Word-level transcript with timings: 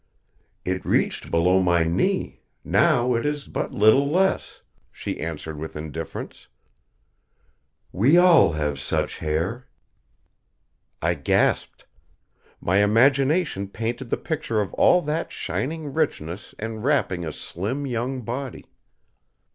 "It 0.65 0.83
reached 0.83 1.29
below 1.29 1.61
my 1.61 1.83
knee, 1.83 2.41
now 2.63 3.13
it 3.13 3.23
is 3.23 3.47
but 3.47 3.71
little 3.71 4.09
less," 4.09 4.61
she 4.91 5.19
answered 5.19 5.59
with 5.59 5.75
indifference. 5.75 6.47
"We 7.91 8.17
all 8.17 8.53
have 8.53 8.79
such 8.81 9.19
hair." 9.19 9.67
I 11.03 11.13
gasped. 11.13 11.85
My 12.59 12.77
imagination 12.79 13.67
painted 13.67 14.09
the 14.09 14.17
picture 14.17 14.59
of 14.59 14.73
all 14.73 15.03
that 15.03 15.31
shining 15.31 15.93
richness 15.93 16.55
enwrapping 16.57 17.23
a 17.23 17.31
slim 17.31 17.85
young 17.85 18.21
body. 18.23 18.65